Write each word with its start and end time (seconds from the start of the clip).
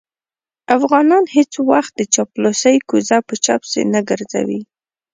افغانان 0.77 1.23
هېڅ 1.35 1.51
وخت 1.71 1.91
د 1.97 2.01
چاپلوسۍ 2.13 2.75
کوزه 2.89 3.17
په 3.27 3.35
چا 3.45 3.55
پسې 3.61 3.81
نه 3.93 4.01
ګرځوي. 4.09 4.61